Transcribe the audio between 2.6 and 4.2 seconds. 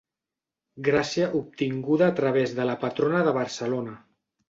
de la patrona de Barcelona.